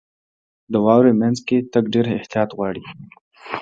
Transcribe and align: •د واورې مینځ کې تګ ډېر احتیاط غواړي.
•د 0.71 0.73
واورې 0.85 1.11
مینځ 1.19 1.37
کې 1.47 1.57
تګ 1.73 1.83
ډېر 1.93 2.05
احتیاط 2.17 2.49
غواړي. 2.57 2.83